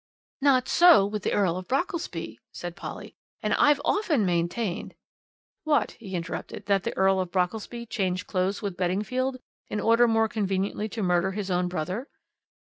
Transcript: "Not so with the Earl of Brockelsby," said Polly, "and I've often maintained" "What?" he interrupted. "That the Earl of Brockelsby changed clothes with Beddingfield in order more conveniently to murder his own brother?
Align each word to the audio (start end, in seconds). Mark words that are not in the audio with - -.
"Not 0.41 0.67
so 0.67 1.05
with 1.05 1.21
the 1.21 1.31
Earl 1.33 1.57
of 1.57 1.67
Brockelsby," 1.67 2.39
said 2.51 2.75
Polly, 2.75 3.13
"and 3.43 3.53
I've 3.53 3.79
often 3.85 4.25
maintained" 4.25 4.95
"What?" 5.63 5.91
he 5.91 6.15
interrupted. 6.15 6.65
"That 6.65 6.81
the 6.81 6.97
Earl 6.97 7.19
of 7.19 7.29
Brockelsby 7.31 7.85
changed 7.85 8.25
clothes 8.25 8.63
with 8.63 8.75
Beddingfield 8.77 9.37
in 9.67 9.79
order 9.79 10.07
more 10.07 10.27
conveniently 10.27 10.89
to 10.89 11.03
murder 11.03 11.33
his 11.33 11.51
own 11.51 11.67
brother? 11.67 12.09